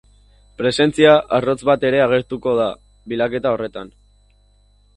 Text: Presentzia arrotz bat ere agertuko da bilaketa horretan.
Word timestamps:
Presentzia 0.61 1.11
arrotz 1.39 1.57
bat 1.69 1.85
ere 1.91 2.01
agertuko 2.05 2.55
da 2.61 2.67
bilaketa 3.13 3.55
horretan. 3.57 3.93